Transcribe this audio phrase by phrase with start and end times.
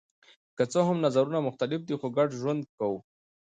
[0.57, 2.97] که څه هم نظرونه مختلف دي خو ګډ ژوند کوو.